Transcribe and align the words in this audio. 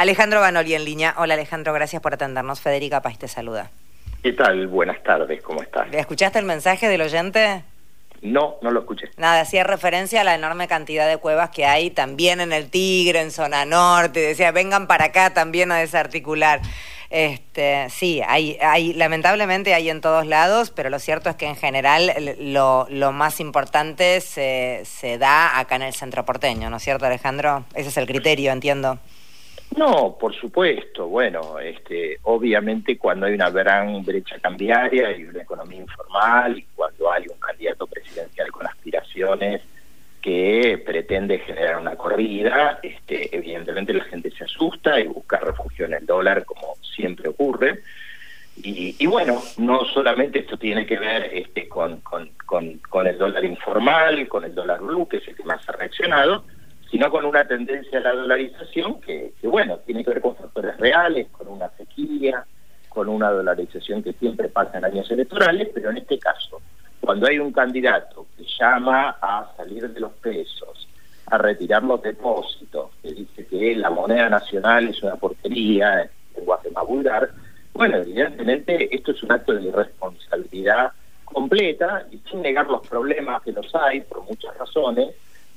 Alejandro 0.00 0.40
Banoli 0.40 0.72
en 0.74 0.86
línea. 0.86 1.14
Hola 1.18 1.34
Alejandro, 1.34 1.74
gracias 1.74 2.00
por 2.00 2.14
atendernos. 2.14 2.62
Federica 2.62 3.02
Paz 3.02 3.18
te 3.18 3.28
saluda. 3.28 3.70
¿Qué 4.22 4.32
tal? 4.32 4.66
Buenas 4.66 5.02
tardes, 5.02 5.42
¿cómo 5.42 5.60
estás? 5.60 5.92
¿Escuchaste 5.92 6.38
el 6.38 6.46
mensaje 6.46 6.88
del 6.88 7.02
oyente? 7.02 7.64
No, 8.22 8.56
no 8.62 8.70
lo 8.70 8.80
escuché. 8.80 9.10
Nada, 9.18 9.42
hacía 9.42 9.62
referencia 9.62 10.22
a 10.22 10.24
la 10.24 10.34
enorme 10.34 10.68
cantidad 10.68 11.06
de 11.06 11.18
cuevas 11.18 11.50
que 11.50 11.66
hay 11.66 11.90
también 11.90 12.40
en 12.40 12.54
el 12.54 12.70
Tigre, 12.70 13.20
en 13.20 13.30
zona 13.30 13.66
norte. 13.66 14.20
Decía, 14.20 14.52
vengan 14.52 14.86
para 14.86 15.04
acá 15.04 15.34
también 15.34 15.70
a 15.70 15.76
desarticular. 15.76 16.62
Este, 17.10 17.90
sí, 17.90 18.22
hay, 18.26 18.56
hay, 18.62 18.94
lamentablemente 18.94 19.74
hay 19.74 19.90
en 19.90 20.00
todos 20.00 20.24
lados, 20.24 20.70
pero 20.70 20.88
lo 20.88 20.98
cierto 20.98 21.28
es 21.28 21.36
que 21.36 21.44
en 21.44 21.56
general 21.56 22.10
lo, 22.38 22.86
lo 22.88 23.12
más 23.12 23.38
importante 23.38 24.22
se, 24.22 24.80
se 24.86 25.18
da 25.18 25.58
acá 25.58 25.76
en 25.76 25.82
el 25.82 25.92
centro 25.92 26.24
porteño, 26.24 26.70
¿no 26.70 26.78
es 26.78 26.82
cierto, 26.82 27.04
Alejandro? 27.04 27.66
Ese 27.74 27.90
es 27.90 27.98
el 27.98 28.06
criterio, 28.06 28.50
entiendo. 28.50 28.98
No, 29.76 30.16
por 30.18 30.34
supuesto. 30.34 31.06
Bueno, 31.06 31.58
este, 31.58 32.18
obviamente 32.22 32.98
cuando 32.98 33.26
hay 33.26 33.34
una 33.34 33.50
gran 33.50 34.04
brecha 34.04 34.38
cambiaria 34.40 35.16
y 35.16 35.24
una 35.24 35.42
economía 35.42 35.80
informal 35.80 36.58
y 36.58 36.66
cuando 36.74 37.10
hay 37.12 37.26
un 37.28 37.38
candidato 37.38 37.86
presidencial 37.86 38.50
con 38.50 38.66
aspiraciones 38.66 39.62
que 40.20 40.82
pretende 40.84 41.38
generar 41.38 41.78
una 41.78 41.96
corrida, 41.96 42.78
este, 42.82 43.34
evidentemente 43.34 43.94
la 43.94 44.04
gente 44.04 44.30
se 44.30 44.44
asusta 44.44 45.00
y 45.00 45.06
busca 45.06 45.38
refugio 45.38 45.86
en 45.86 45.94
el 45.94 46.04
dólar 46.04 46.44
como 46.44 46.74
siempre 46.82 47.28
ocurre. 47.28 47.80
Y, 48.62 48.96
y 48.98 49.06
bueno, 49.06 49.40
no 49.56 49.84
solamente 49.86 50.40
esto 50.40 50.58
tiene 50.58 50.84
que 50.84 50.98
ver 50.98 51.30
este, 51.32 51.66
con, 51.68 52.00
con, 52.00 53.06
el 53.06 53.18
dólar 53.18 53.44
informal, 53.44 54.28
con 54.28 54.44
el 54.44 54.54
dólar 54.54 54.80
blue, 54.80 55.08
que 55.08 55.18
es 55.18 55.28
el 55.28 55.36
que 55.36 55.44
más 55.44 55.66
ha 55.68 55.72
reaccionado, 55.72 56.44
sino 56.90 57.10
con 57.10 57.24
una 57.24 57.44
tendencia 57.44 57.98
a 57.98 58.02
la 58.02 58.12
dolarización 58.12 59.00
que, 59.00 59.32
bueno, 59.42 59.78
tiene 59.78 60.04
que 60.04 60.10
ver 60.10 60.20
con 60.20 60.36
factores 60.36 60.76
reales, 60.76 61.28
con 61.30 61.48
una 61.48 61.70
sequía, 61.76 62.44
con 62.88 63.08
una 63.08 63.30
dolarización 63.30 64.02
que 64.02 64.12
siempre 64.14 64.48
pasa 64.48 64.78
en 64.78 64.84
años 64.84 65.08
electorales, 65.10 65.68
pero 65.72 65.90
en 65.90 65.98
este 65.98 66.18
caso, 66.18 66.60
cuando 67.00 67.28
hay 67.28 67.38
un 67.38 67.52
candidato 67.52 68.26
que 68.36 68.44
llama 68.58 69.16
a 69.22 69.52
salir 69.56 69.88
de 69.88 70.00
los 70.00 70.12
pesos, 70.14 70.88
a 71.26 71.38
retirar 71.38 71.84
los 71.84 72.02
depósitos, 72.02 72.90
que 73.02 73.12
dice 73.12 73.46
que 73.46 73.76
la 73.76 73.90
moneda 73.90 74.28
nacional 74.28 74.88
es 74.88 75.00
una 75.02 75.14
porquería, 75.14 76.02
en 76.02 76.10
lenguaje 76.34 76.70
más 76.70 76.86
vulgar, 76.86 77.30
bueno, 77.72 77.98
evidentemente 77.98 78.94
esto 78.94 79.12
es 79.12 79.22
un 79.22 79.30
acto 79.30 79.54
de 79.54 79.62
irresponsabilidad 79.62 80.92
completa 81.24 82.04
y 82.10 82.18
sin 82.28 82.42
negar 82.42 82.66
los 82.66 82.86
problemas 82.86 83.42
que 83.42 83.52
los 83.52 83.72
hay 83.76 84.00
por 84.00 84.24
muchas 84.24 84.56
razones, 84.58 85.14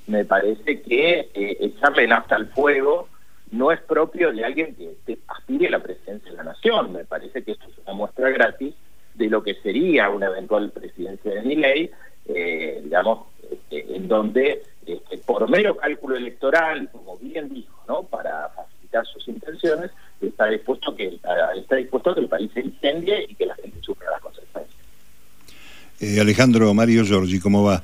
me 0.07 0.25
parece 0.25 0.81
que 0.81 1.29
eh, 1.33 1.57
echarle 1.59 2.07
nafta 2.07 2.35
al 2.35 2.47
fuego 2.47 3.07
no 3.51 3.71
es 3.71 3.79
propio 3.81 4.31
de 4.31 4.43
alguien 4.43 4.75
que, 4.75 5.19
aspire 5.27 5.67
a 5.67 5.71
la 5.71 5.83
presidencia 5.83 6.31
de 6.31 6.37
la 6.37 6.43
nación. 6.43 6.91
Me 6.91 7.05
parece 7.05 7.43
que 7.43 7.51
esto 7.51 7.65
es 7.69 7.77
una 7.85 7.93
muestra 7.93 8.29
gratis 8.31 8.73
de 9.13 9.27
lo 9.27 9.43
que 9.43 9.53
sería 9.55 10.09
una 10.09 10.27
eventual 10.27 10.71
presidencia 10.71 11.33
de 11.35 11.41
mi 11.43 11.61
eh, 12.25 12.81
digamos, 12.83 13.27
este, 13.51 13.95
en 13.95 14.07
donde 14.07 14.63
este, 14.85 15.17
por 15.19 15.49
mero 15.49 15.75
cálculo 15.77 16.15
electoral, 16.15 16.89
como 16.91 17.17
bien 17.17 17.53
dijo, 17.53 17.83
¿no? 17.87 18.03
para 18.03 18.49
facilitar 18.49 19.05
sus 19.05 19.27
intenciones, 19.27 19.91
está 20.21 20.47
dispuesto 20.47 20.95
que 20.95 21.19
está 21.55 21.75
dispuesto 21.75 22.11
a 22.11 22.15
que 22.15 22.21
el 22.21 22.29
país 22.29 22.49
se 22.53 22.61
incendie 22.61 23.27
y 23.29 23.35
que 23.35 23.45
la 23.45 23.55
gente 23.55 23.77
sufra 23.81 24.09
las 24.11 24.21
consecuencias. 24.21 24.79
Eh, 25.99 26.19
Alejandro 26.19 26.73
Mario 26.73 27.03
Giorgi, 27.03 27.39
¿cómo 27.39 27.63
va? 27.63 27.83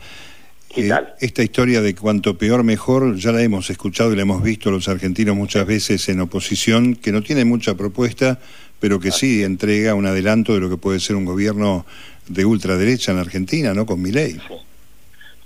Eh, 0.76 0.92
esta 1.20 1.42
historia 1.42 1.82
de 1.82 1.96
cuanto 1.96 2.38
peor 2.38 2.64
mejor 2.64 3.16
ya 3.16 3.32
la 3.32 3.42
hemos 3.42 3.70
escuchado 3.70 4.14
y 4.14 4.16
la 4.16 4.22
hemos 4.22 4.44
visto 4.44 4.70
los 4.70 4.88
argentinos 4.88 5.36
muchas 5.36 5.66
veces 5.66 6.08
en 6.10 6.20
oposición, 6.20 6.96
que 6.96 7.12
no 7.12 7.24
tiene 7.24 7.44
mucha 7.44 7.76
propuesta, 7.76 8.40
pero 8.80 9.00
que 9.00 9.12
sí 9.12 9.44
entrega 9.44 9.96
un 9.96 10.06
adelanto 10.06 10.54
de 10.54 10.60
lo 10.60 10.70
que 10.70 10.78
puede 10.78 11.00
ser 11.00 11.16
un 11.16 11.26
gobierno 11.26 11.86
de 12.28 12.46
ultraderecha 12.46 13.12
en 13.12 13.18
Argentina, 13.18 13.74
¿no? 13.74 13.86
Con 13.86 14.02
mi 14.02 14.12
ley. 14.12 14.40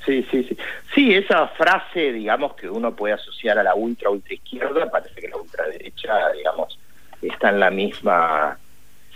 Sí, 0.06 0.26
sí, 0.30 0.44
sí. 0.44 0.58
Sí, 0.94 1.14
esa 1.14 1.48
frase, 1.48 2.12
digamos, 2.12 2.56
que 2.56 2.70
uno 2.70 2.94
puede 2.94 3.14
asociar 3.14 3.58
a 3.58 3.64
la 3.64 3.74
ultra 3.74 4.10
ultra 4.10 4.34
izquierda, 4.34 4.92
parece 4.92 5.22
que 5.22 5.30
la 5.30 5.38
ultraderecha, 5.38 6.32
digamos, 6.34 6.78
está 7.22 7.50
en 7.50 7.60
la 7.62 7.72
misma 7.72 8.58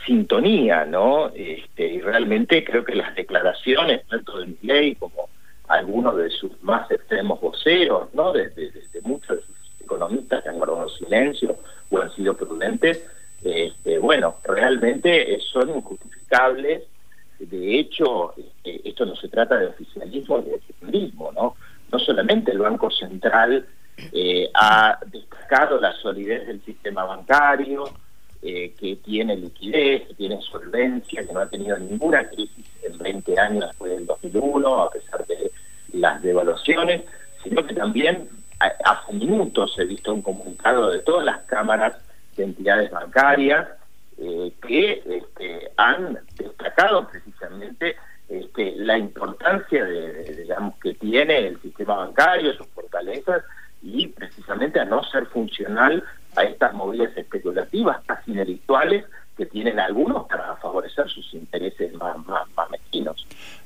sintonía, 0.06 0.85
¿no? 0.85 1.34
Este, 1.35 1.85
y 1.85 2.01
realmente 2.01 2.63
creo 2.63 2.85
que 2.85 2.95
las 2.95 3.13
declaraciones, 3.13 4.07
tanto 4.07 4.39
de 4.39 4.56
ley 4.62 4.95
como 4.95 5.29
algunos 5.67 6.16
de 6.17 6.29
sus 6.29 6.51
más 6.63 6.89
extremos 6.91 7.39
voceros, 7.41 8.13
¿no? 8.13 8.31
De, 8.33 8.51
muchos 9.03 9.38
de 9.38 9.44
sus 9.44 9.81
economistas 9.81 10.44
que 10.44 10.50
han 10.50 10.57
guardado 10.57 10.89
silencio 10.89 11.57
o 11.89 12.00
han 12.00 12.13
sido 12.16 12.35
prudentes, 12.35 13.05
este, 13.44 14.00
bueno, 14.00 14.35
realmente 14.44 15.39
son 15.51 15.69
injustificables. 15.69 16.83
De 17.39 17.79
hecho, 17.79 18.33
este, 18.38 18.89
esto 18.89 19.06
no 19.06 19.16
se 19.16 19.27
trata 19.27 19.57
de 19.57 19.67
oficialismo 19.67 20.39
ni 20.39 20.51
de 20.51 20.57
populismo, 20.57 21.31
¿no? 21.33 21.56
No 21.91 22.00
solamente 22.00 22.51
el 22.51 22.59
Banco 22.59 22.89
Central 22.89 23.66
eh, 24.11 24.50
ha 24.53 25.00
destacado 25.06 25.79
la 25.79 25.94
solidez 25.94 26.47
del 26.47 26.61
sistema 26.63 27.03
bancario, 27.03 27.85
eh, 28.41 28.73
que 28.79 28.97
tiene 28.97 29.35
liquidez, 29.35 30.07
que 30.07 30.13
tiene 30.13 30.39
solvencia, 30.41 31.25
que 31.25 31.33
no 31.33 31.39
ha 31.39 31.50
tenido 31.50 31.77
ninguna 31.79 32.27
crisis 32.29 32.66
en 32.83 32.97
20 32.97 33.39
años 33.39 33.66
después 33.67 33.91
del 33.91 34.06
2001, 34.06 34.83
a 34.83 34.91
pesar 34.91 35.25
de 35.25 35.51
las 35.97 36.22
devaluaciones, 36.22 37.03
sino 37.44 37.66
que 37.66 37.74
también 37.74 38.30
hace 38.59 39.13
minutos 39.13 39.75
he 39.78 39.85
visto 39.85 40.13
un 40.13 40.22
comunicado 40.22 40.91
de 40.91 41.00
todas 41.00 41.25
las 41.25 41.41
cámaras 41.44 41.96
de 42.35 42.44
entidades 42.44 42.91
bancarias 42.91 43.68
eh, 44.18 44.52
que 44.66 45.03
este, 45.06 45.72
han 45.78 46.18
destacado 46.36 47.07
precisamente 47.07 47.96
este, 48.30 48.74
la 48.78 48.97
importancia 48.97 49.86
de, 49.86 50.36
digamos 50.36 50.75
que 50.80 50.96
tiene 50.96 51.47
el 51.47 51.62
sistema 51.62 51.97
bancario, 51.97 52.53
sus 52.53 52.68
fortalezas 52.68 53.44
y 53.81 54.07
precisamente 54.07 54.80
a 54.80 54.86
no 54.86 55.03
ser 55.03 55.28
funcional 55.28 56.03
a 56.36 56.44
estas 56.44 56.74
movidas 56.74 57.16
especulativas 57.16 58.00
casi 58.06 58.34
delictuales 58.34 59.06
que 59.38 59.46
tienen 59.46 59.80
algunos 59.80 60.25
para 60.28 60.56
favorecer 60.56 61.07
sus 61.09 61.34
intereses 61.34 61.94
más, 61.94 62.18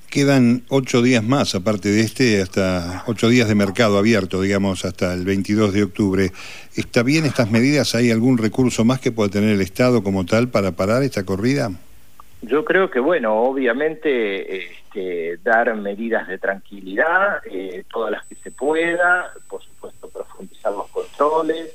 Quedan 0.10 0.64
ocho 0.68 1.02
días 1.02 1.24
más, 1.24 1.56
aparte 1.56 1.88
de 1.90 2.02
este, 2.02 2.42
hasta 2.42 3.04
ocho 3.08 3.30
días 3.30 3.48
de 3.48 3.56
mercado 3.56 3.98
abierto, 3.98 4.42
digamos, 4.42 4.84
hasta 4.84 5.14
el 5.14 5.24
22 5.24 5.74
de 5.74 5.84
octubre. 5.84 6.32
¿Está 6.76 7.02
bien 7.02 7.26
estas 7.26 7.50
medidas? 7.50 7.96
¿Hay 7.96 8.12
algún 8.12 8.38
recurso 8.38 8.84
más 8.84 9.00
que 9.00 9.14
pueda 9.14 9.30
tener 9.30 9.52
el 9.52 9.62
Estado 9.62 10.04
como 10.04 10.26
tal 10.26 10.50
para 10.50 10.74
parar 10.74 11.04
esta 11.04 11.24
corrida? 11.24 11.72
Yo 12.42 12.66
creo 12.66 12.90
que, 12.90 13.00
bueno, 13.00 13.36
obviamente 13.36 14.58
este, 14.58 15.38
dar 15.44 15.74
medidas 15.76 16.28
de 16.28 16.40
tranquilidad, 16.40 17.40
eh, 17.50 17.86
todas 17.90 18.12
las 18.12 18.26
que 18.26 18.36
se 18.36 18.52
pueda, 18.52 19.32
por 19.48 19.64
supuesto 19.64 20.10
profundizar 20.10 20.74
los 20.74 20.88
controles, 20.90 21.74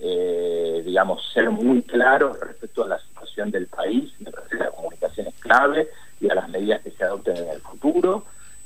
eh, 0.00 0.82
digamos, 0.84 1.22
ser 1.32 1.50
muy 1.50 1.82
claros 1.82 2.40
respecto 2.40 2.84
a 2.84 2.88
la 2.88 2.98
situación 2.98 3.50
del 3.50 3.66
país, 3.66 4.12
me 4.20 4.30
parece 4.30 4.56
que 4.56 4.64
la 4.64 4.70
comunicación 4.70 5.26
es 5.26 5.34
clave, 5.34 5.88
y 6.20 6.30
a 6.30 6.34
las 6.34 6.48
medidas 6.48 6.82
que 6.82 6.90
se 6.90 7.04
adopten 7.04 7.36
en 7.36 7.48
el 7.48 7.60
futuro. 7.60 8.24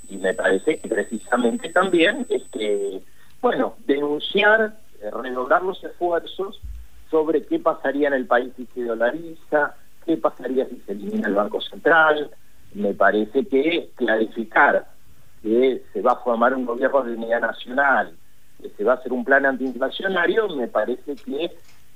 Y 0.09 0.17
me 0.17 0.35
parece 0.35 0.79
que 0.79 0.89
precisamente 0.89 1.71
también, 1.71 2.27
este, 2.29 3.03
bueno, 3.41 3.77
denunciar, 3.87 4.77
eh, 5.01 5.11
redoblar 5.11 5.63
los 5.63 5.83
esfuerzos 5.85 6.61
sobre 7.11 7.45
qué 7.45 7.59
pasaría 7.59 8.09
en 8.09 8.15
el 8.15 8.27
país 8.27 8.53
si 8.57 8.67
se 8.75 8.85
dolariza, 8.85 9.75
qué 10.05 10.17
pasaría 10.17 10.67
si 10.67 10.81
se 10.87 10.93
elimina 10.93 11.29
el 11.29 11.35
Banco 11.35 11.61
Central. 11.61 12.31
Me 12.75 12.95
parece 12.95 13.47
que 13.47 13.91
clarificar 13.97 14.87
que 15.43 15.83
se 15.93 16.01
va 16.01 16.13
a 16.13 16.17
formar 16.17 16.55
un 16.55 16.65
gobierno 16.65 17.03
de 17.03 17.15
unidad 17.15 17.41
nacional, 17.41 18.13
que 18.61 18.71
se 18.71 18.85
va 18.85 18.93
a 18.93 18.97
hacer 18.97 19.13
un 19.13 19.25
plan 19.25 19.45
antiinflacionario, 19.45 20.49
me 20.51 20.69
parece 20.69 21.17
que 21.17 21.51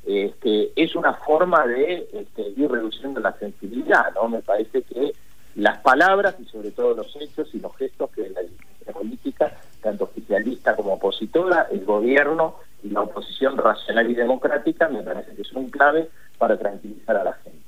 este, 0.06 0.72
es 0.76 0.94
una 0.94 1.14
forma 1.14 1.66
de 1.66 2.08
este, 2.12 2.48
ir 2.56 2.70
reduciendo 2.70 3.20
la 3.20 3.32
sensibilidad, 3.38 4.12
¿no? 4.14 4.28
Me 4.28 4.40
parece 4.42 4.82
que 4.82 5.12
las 5.56 5.78
palabras 5.78 6.36
y 6.40 6.44
sobre 6.44 6.70
todo 6.70 6.94
los 6.94 7.16
hechos 7.20 7.48
y 7.54 7.58
los 7.58 7.74
gestos 7.76 8.10
que 8.10 8.30
la 8.30 8.92
política, 8.92 9.52
tanto 9.82 10.04
oficialista 10.04 10.76
como 10.76 10.94
opositora, 10.94 11.66
el 11.72 11.84
gobierno 11.84 12.56
y 12.82 12.90
la 12.90 13.00
oposición 13.00 13.56
racional 13.56 14.10
y 14.10 14.14
democrática, 14.14 14.88
me 14.88 15.02
parece 15.02 15.34
que 15.34 15.44
son 15.44 15.68
clave 15.70 16.08
para 16.38 16.58
tranquilizar 16.58 17.16
a 17.16 17.24
la 17.24 17.32
gente. 17.32 17.58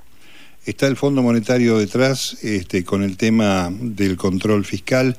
Está 0.65 0.87
el 0.87 0.97
Fondo 0.97 1.23
Monetario 1.23 1.79
detrás 1.79 2.45
este, 2.45 2.85
con 2.85 3.03
el 3.03 3.17
tema 3.17 3.71
del 3.73 4.17
control 4.17 4.65
fiscal. 4.65 5.17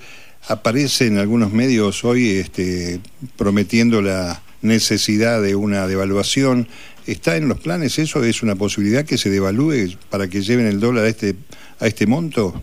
Aparece 0.48 1.08
en 1.08 1.18
algunos 1.18 1.52
medios 1.52 2.06
hoy 2.06 2.38
este, 2.38 3.02
prometiendo 3.36 4.02
la 4.02 4.42
necesidad 4.62 5.42
de 5.42 5.56
una 5.56 5.88
devaluación. 5.88 6.68
¿Está 7.10 7.38
en 7.38 7.48
los 7.48 7.60
planes 7.60 7.98
eso? 7.98 8.24
¿Es 8.24 8.44
una 8.44 8.56
posibilidad 8.56 9.04
que 9.04 9.18
se 9.18 9.32
devalúe 9.32 9.98
para 10.12 10.28
que 10.28 10.42
lleven 10.42 10.68
el 10.68 10.80
dólar 10.80 11.06
a 11.06 11.08
este, 11.08 11.34
a 11.80 11.88
este 11.88 12.06
monto? 12.06 12.62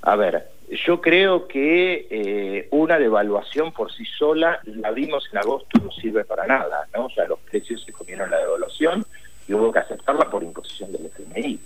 A 0.00 0.16
ver, 0.16 0.48
Yo 0.86 1.02
creo 1.02 1.46
que 1.46 2.06
eh, 2.08 2.68
una 2.70 2.98
devaluación 2.98 3.72
por 3.72 3.92
sí 3.92 4.06
sola, 4.06 4.58
la 4.64 4.90
vimos 4.92 5.28
en 5.32 5.38
agosto, 5.38 5.78
no 5.84 5.90
sirve 5.92 6.24
para 6.24 6.46
nada, 6.46 6.88
¿no? 6.94 7.06
O 7.06 7.10
sea, 7.10 7.26
los 7.26 7.40
precios 7.40 7.84
se 7.84 7.92
comieron 7.92 8.30
la 8.30 8.38
devaluación 8.38 9.04
y 9.46 9.52
hubo 9.52 9.70
que 9.70 9.80
aceptarla 9.80 10.30
por 10.30 10.42
imposición 10.42 10.90
del 10.92 11.04
FMI. 11.04 11.60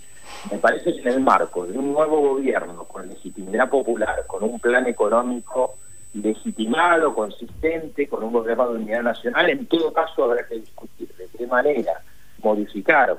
Me 0.51 0.57
parece 0.57 0.93
que 0.93 0.99
en 0.99 1.07
el 1.07 1.19
marco 1.21 1.65
de 1.65 1.77
un 1.77 1.93
nuevo 1.93 2.19
gobierno 2.19 2.83
con 2.83 3.07
legitimidad 3.07 3.69
popular, 3.69 4.25
con 4.27 4.43
un 4.43 4.59
plan 4.59 4.87
económico 4.87 5.77
legitimado, 6.13 7.15
consistente, 7.15 8.09
con 8.09 8.23
un 8.23 8.33
gobierno 8.33 8.73
de 8.73 8.79
unidad 8.79 9.03
nacional, 9.03 9.49
en 9.49 9.65
todo 9.67 9.93
caso 9.93 10.25
habrá 10.25 10.45
que 10.45 10.55
discutir 10.55 11.12
manera 11.47 12.01
modificar 12.41 13.17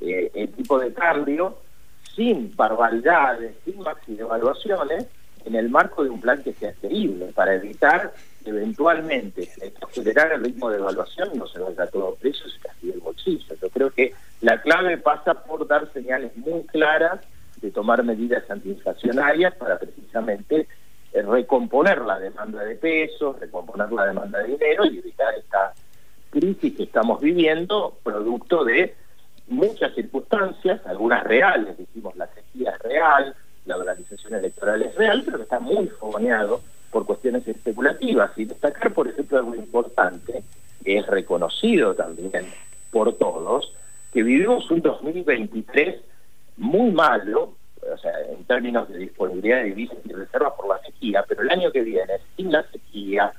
eh, 0.00 0.30
el 0.34 0.48
tipo 0.52 0.78
de 0.78 0.92
cambio 0.92 1.58
sin 2.14 2.54
barbaridades, 2.54 3.54
sin 3.64 3.78
maxi 3.80 4.14
devaluaciones, 4.14 5.06
en 5.44 5.54
el 5.54 5.68
marco 5.68 6.02
de 6.02 6.10
un 6.10 6.20
plan 6.20 6.42
que 6.42 6.52
sea 6.54 6.72
creíble 6.80 7.26
para 7.34 7.54
evitar 7.54 8.12
eventualmente 8.44 9.50
acelerar 9.80 10.32
el 10.32 10.44
ritmo 10.44 10.70
de 10.70 10.78
evaluación 10.78 11.30
y 11.34 11.38
no 11.38 11.46
se 11.46 11.58
vaya 11.58 11.86
todo 11.86 12.14
precio 12.14 12.46
y 12.46 12.50
se 12.50 12.58
castigue 12.60 12.92
el 12.94 13.00
bolsillo. 13.00 13.54
Yo 13.60 13.68
creo 13.70 13.90
que 13.90 14.14
la 14.40 14.60
clave 14.60 14.98
pasa 14.98 15.34
por 15.34 15.66
dar 15.66 15.90
señales 15.92 16.36
muy 16.36 16.62
claras 16.64 17.20
de 17.60 17.70
tomar 17.70 18.02
medidas 18.02 18.48
antiinflacionarias 18.50 19.54
para 19.54 19.78
precisamente 19.78 20.68
eh, 21.12 21.22
recomponer 21.22 22.00
la 22.02 22.18
demanda 22.18 22.62
de 22.64 22.76
pesos, 22.76 23.38
recomponer 23.40 23.90
la 23.92 24.06
demanda 24.06 24.40
de 24.40 24.48
dinero 24.48 24.84
y 24.84 24.98
evitar 24.98 25.34
crisis 26.34 26.76
que 26.76 26.82
estamos 26.82 27.20
viviendo, 27.20 27.96
producto 28.02 28.64
de 28.64 28.94
muchas 29.48 29.94
circunstancias, 29.94 30.80
algunas 30.86 31.22
reales, 31.24 31.78
decimos 31.78 32.16
la 32.16 32.26
sequía 32.26 32.72
es 32.72 32.78
real, 32.80 33.34
la 33.66 33.76
organización 33.76 34.34
electoral 34.34 34.82
es 34.82 34.94
real, 34.96 35.22
pero 35.24 35.38
que 35.38 35.44
está 35.44 35.60
muy 35.60 35.86
fogoneado 35.88 36.60
por 36.90 37.06
cuestiones 37.06 37.46
especulativas. 37.46 38.32
Y 38.36 38.44
destacar, 38.44 38.92
por 38.92 39.08
ejemplo, 39.08 39.38
algo 39.38 39.54
importante, 39.54 40.42
que 40.84 40.98
es 40.98 41.06
reconocido 41.06 41.94
también 41.94 42.46
por 42.90 43.14
todos, 43.16 43.72
que 44.12 44.22
vivimos 44.22 44.70
un 44.70 44.82
2023 44.82 46.00
muy 46.58 46.90
malo, 46.92 47.54
o 47.92 47.98
sea, 47.98 48.12
en 48.30 48.44
términos 48.44 48.88
de 48.88 48.98
disponibilidad 48.98 49.58
de 49.58 49.64
divisas 49.64 49.98
y 50.04 50.12
reservas 50.12 50.52
por 50.56 50.68
la 50.68 50.78
sequía, 50.82 51.24
pero 51.26 51.42
el 51.42 51.50
año 51.50 51.70
que 51.72 51.82
viene, 51.82 52.14
sin 52.36 52.52
la 52.52 52.62
sequía, 52.70 53.32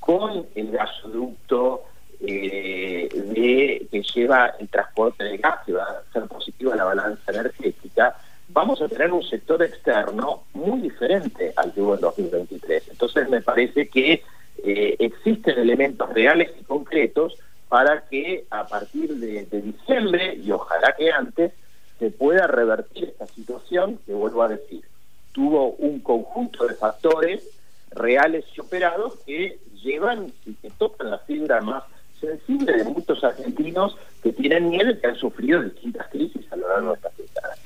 con 0.00 0.46
el 0.54 0.70
gasoducto 0.72 1.84
eh, 2.24 3.08
de, 3.12 3.88
que 3.90 4.02
lleva 4.02 4.54
el 4.58 4.68
transporte 4.68 5.24
de 5.24 5.38
gas, 5.38 5.60
que 5.66 5.72
va 5.72 5.84
a 5.84 6.12
ser 6.12 6.24
positivo 6.28 6.72
en 6.72 6.78
la 6.78 6.84
balanza 6.84 7.32
energética, 7.32 8.16
vamos 8.48 8.80
a 8.80 8.88
tener 8.88 9.12
un 9.12 9.22
sector 9.22 9.62
externo 9.62 10.44
muy 10.54 10.80
diferente 10.80 11.52
al 11.56 11.72
que 11.72 11.80
hubo 11.80 11.94
en 11.94 12.00
2023. 12.00 12.90
Entonces 12.90 13.28
me 13.28 13.40
parece 13.40 13.88
que 13.88 14.22
eh, 14.64 14.96
existen 14.98 15.58
elementos 15.58 16.12
reales 16.12 16.52
y 16.60 16.64
concretos 16.64 17.36
para 17.68 18.02
que 18.02 18.44
a 18.50 18.66
partir 18.66 19.16
de, 19.16 19.46
diciembre, 19.62 20.34
y 20.34 20.50
ojalá 20.52 20.94
que 20.96 21.10
antes, 21.10 21.52
se 21.98 22.10
pueda 22.10 22.46
revertir 22.46 23.04
esta 23.04 23.26
situación 23.26 23.98
que 24.04 24.12
vuelvo 24.12 24.42
a 24.42 24.48
decir, 24.48 24.84
tuvo 25.32 25.70
un 25.70 26.00
conjunto 26.00 26.66
de 26.66 26.74
factores 26.74 27.42
reales 27.90 28.44
y 28.54 28.60
operados 28.60 29.16
que 29.24 29.58
llevan 29.82 30.32
y 30.44 30.54
que 30.54 30.70
tocan 30.70 31.10
la 31.10 31.18
fibra 31.18 31.60
más 31.60 31.84
sensible 32.22 32.72
de 32.72 32.84
muchos 32.84 33.22
argentinos 33.22 33.96
que 34.22 34.32
tienen 34.32 34.70
miedo 34.70 34.90
y 34.90 34.98
que 34.98 35.08
han 35.08 35.16
sufrido 35.16 35.62
distintas 35.62 36.08
crisis 36.08 36.50
a 36.50 36.56
lo 36.56 36.68
largo 36.68 36.88
de 36.90 36.94
estas 36.94 37.16
décadas. 37.18 37.58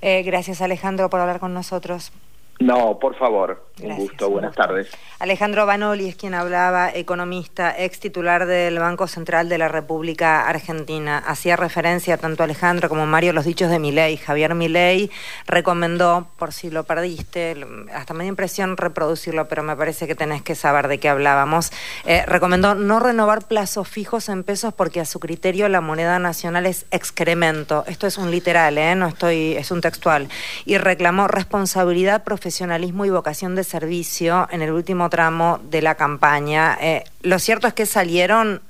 Eh, 0.00 0.22
gracias 0.22 0.60
Alejandro 0.60 1.08
por 1.08 1.20
hablar 1.20 1.38
con 1.38 1.54
nosotros. 1.54 2.12
No, 2.64 2.98
por 2.98 3.14
favor. 3.16 3.62
un 3.82 3.94
gusto. 3.94 4.30
Buenas 4.30 4.54
tardes. 4.54 4.88
Alejandro 5.18 5.66
Banoli 5.66 6.08
es 6.08 6.16
quien 6.16 6.32
hablaba, 6.32 6.90
economista, 6.90 7.74
ex 7.76 8.00
titular 8.00 8.46
del 8.46 8.78
Banco 8.78 9.06
Central 9.06 9.50
de 9.50 9.58
la 9.58 9.68
República 9.68 10.48
Argentina. 10.48 11.18
Hacía 11.18 11.56
referencia 11.56 12.16
tanto 12.16 12.42
Alejandro 12.42 12.88
como 12.88 13.04
Mario 13.04 13.34
los 13.34 13.44
dichos 13.44 13.70
de 13.70 13.78
Milei. 13.78 14.16
Javier 14.16 14.54
Milei 14.54 15.10
recomendó, 15.46 16.26
por 16.38 16.54
si 16.54 16.70
lo 16.70 16.84
perdiste, 16.84 17.54
hasta 17.92 18.14
me 18.14 18.24
dio 18.24 18.30
impresión 18.30 18.78
reproducirlo, 18.78 19.46
pero 19.46 19.62
me 19.62 19.76
parece 19.76 20.06
que 20.06 20.14
tenés 20.14 20.40
que 20.40 20.54
saber 20.54 20.88
de 20.88 20.98
qué 20.98 21.10
hablábamos. 21.10 21.70
Eh, 22.06 22.24
recomendó 22.26 22.74
no 22.74 22.98
renovar 22.98 23.46
plazos 23.46 23.88
fijos 23.88 24.30
en 24.30 24.42
pesos 24.42 24.72
porque 24.72 25.00
a 25.00 25.04
su 25.04 25.20
criterio 25.20 25.68
la 25.68 25.82
moneda 25.82 26.18
nacional 26.18 26.64
es 26.64 26.86
excremento. 26.90 27.84
Esto 27.88 28.06
es 28.06 28.16
un 28.16 28.30
literal, 28.30 28.78
¿eh? 28.78 28.94
no 28.94 29.08
estoy, 29.08 29.52
es 29.52 29.70
un 29.70 29.82
textual. 29.82 30.28
Y 30.64 30.78
reclamó 30.78 31.28
responsabilidad 31.28 32.24
profesional 32.24 32.53
profesionalismo 32.54 33.04
y 33.04 33.10
vocación 33.10 33.56
de 33.56 33.64
servicio 33.64 34.46
en 34.48 34.62
el 34.62 34.70
último 34.70 35.10
tramo 35.10 35.58
de 35.70 35.82
la 35.82 35.96
campaña. 35.96 36.78
Eh, 36.80 37.02
lo 37.22 37.40
cierto 37.40 37.66
es 37.66 37.74
que 37.74 37.84
salieron 37.84 38.62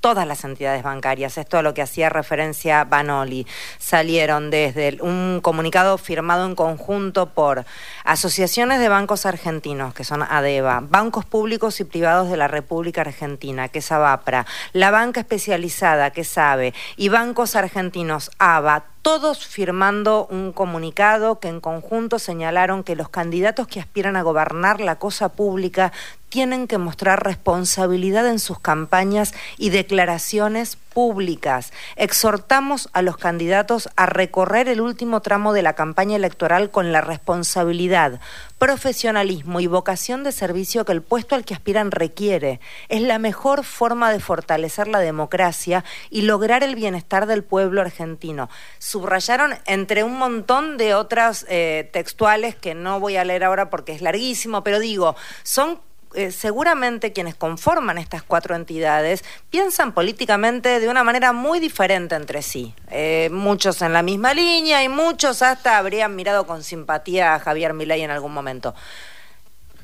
todas 0.00 0.26
las 0.26 0.44
entidades 0.44 0.82
bancarias, 0.82 1.38
esto 1.38 1.58
a 1.58 1.62
lo 1.62 1.74
que 1.74 1.82
hacía 1.82 2.08
referencia 2.08 2.84
Banoli, 2.84 3.46
salieron 3.78 4.50
desde 4.50 4.98
un 5.00 5.40
comunicado 5.42 5.98
firmado 5.98 6.46
en 6.46 6.54
conjunto 6.54 7.26
por 7.26 7.64
asociaciones 8.04 8.78
de 8.78 8.88
bancos 8.88 9.26
argentinos, 9.26 9.94
que 9.94 10.04
son 10.04 10.22
ADEVA, 10.22 10.80
bancos 10.88 11.24
públicos 11.24 11.80
y 11.80 11.84
privados 11.84 12.30
de 12.30 12.36
la 12.36 12.48
República 12.48 13.00
Argentina, 13.00 13.68
que 13.68 13.80
es 13.80 13.90
ABAPRA, 13.90 14.46
la 14.72 14.90
banca 14.90 15.20
especializada, 15.20 16.10
que 16.10 16.20
es 16.20 16.38
AVE, 16.38 16.74
y 16.96 17.08
bancos 17.08 17.56
argentinos, 17.56 18.30
ABA, 18.38 18.84
todos 19.02 19.46
firmando 19.46 20.26
un 20.30 20.52
comunicado 20.52 21.40
que 21.40 21.48
en 21.48 21.60
conjunto 21.60 22.18
señalaron 22.18 22.84
que 22.84 22.94
los 22.94 23.08
candidatos 23.08 23.66
que 23.66 23.80
aspiran 23.80 24.16
a 24.16 24.22
gobernar 24.22 24.80
la 24.80 24.96
cosa 24.96 25.30
pública 25.30 25.92
tienen 26.28 26.66
que 26.66 26.78
mostrar 26.78 27.24
responsabilidad 27.24 28.26
en 28.28 28.38
sus 28.38 28.60
campañas 28.60 29.34
y 29.56 29.70
declaraciones 29.70 30.76
públicas. 30.76 31.72
Exhortamos 31.96 32.88
a 32.92 33.02
los 33.02 33.16
candidatos 33.16 33.88
a 33.94 34.06
recorrer 34.06 34.68
el 34.68 34.80
último 34.80 35.20
tramo 35.20 35.52
de 35.52 35.62
la 35.62 35.74
campaña 35.74 36.16
electoral 36.16 36.70
con 36.70 36.92
la 36.92 37.00
responsabilidad, 37.00 38.20
profesionalismo 38.58 39.60
y 39.60 39.68
vocación 39.68 40.24
de 40.24 40.32
servicio 40.32 40.84
que 40.84 40.92
el 40.92 41.02
puesto 41.02 41.34
al 41.34 41.44
que 41.44 41.54
aspiran 41.54 41.92
requiere. 41.92 42.60
Es 42.88 43.00
la 43.00 43.18
mejor 43.18 43.64
forma 43.64 44.10
de 44.10 44.18
fortalecer 44.18 44.88
la 44.88 44.98
democracia 44.98 45.84
y 46.10 46.22
lograr 46.22 46.64
el 46.64 46.74
bienestar 46.74 47.26
del 47.26 47.44
pueblo 47.44 47.80
argentino. 47.80 48.50
Subrayaron 48.78 49.54
entre 49.66 50.02
un 50.02 50.18
montón 50.18 50.78
de 50.78 50.94
otras 50.94 51.46
eh, 51.48 51.88
textuales 51.92 52.56
que 52.56 52.74
no 52.74 52.98
voy 52.98 53.16
a 53.16 53.24
leer 53.24 53.44
ahora 53.44 53.70
porque 53.70 53.92
es 53.92 54.02
larguísimo, 54.02 54.64
pero 54.64 54.80
digo, 54.80 55.14
son 55.44 55.78
eh, 56.14 56.30
seguramente 56.32 57.12
quienes 57.12 57.34
conforman 57.34 57.98
estas 57.98 58.22
cuatro 58.22 58.54
entidades 58.54 59.24
piensan 59.50 59.92
políticamente 59.92 60.80
de 60.80 60.88
una 60.88 61.04
manera 61.04 61.32
muy 61.32 61.60
diferente 61.60 62.14
entre 62.14 62.42
sí. 62.42 62.74
Eh, 62.90 63.28
muchos 63.32 63.82
en 63.82 63.92
la 63.92 64.02
misma 64.02 64.34
línea 64.34 64.82
y 64.82 64.88
muchos 64.88 65.42
hasta 65.42 65.78
habrían 65.78 66.16
mirado 66.16 66.46
con 66.46 66.62
simpatía 66.62 67.34
a 67.34 67.40
Javier 67.40 67.74
Milei 67.74 68.02
en 68.02 68.10
algún 68.10 68.32
momento. 68.32 68.74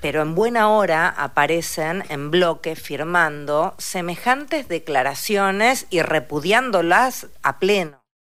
Pero 0.01 0.21
en 0.21 0.35
buena 0.35 0.69
hora 0.69 1.09
aparecen 1.09 2.05
en 2.11 2.31
bloque 2.31 2.77
firmando 2.77 3.75
semejantes 3.79 4.69
declaraciones 4.69 5.87
y 5.89 6.03
repudiándolas 6.03 7.29
a 7.43 7.59
pleno. 7.59 8.04